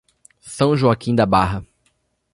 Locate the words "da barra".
1.13-1.63